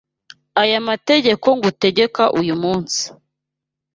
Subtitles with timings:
[0.61, 3.03] Aya mategeko ngutegeka uyu munsi